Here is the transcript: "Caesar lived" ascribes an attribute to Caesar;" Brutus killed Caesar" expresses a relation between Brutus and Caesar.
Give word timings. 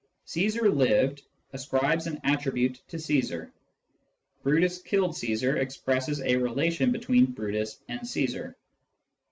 "Caesar 0.25 0.67
lived" 0.71 1.21
ascribes 1.53 2.07
an 2.07 2.19
attribute 2.23 2.81
to 2.87 2.97
Caesar;" 2.97 3.51
Brutus 4.41 4.81
killed 4.81 5.15
Caesar" 5.15 5.57
expresses 5.57 6.19
a 6.21 6.37
relation 6.37 6.91
between 6.91 7.27
Brutus 7.31 7.79
and 7.87 8.07
Caesar. 8.07 8.57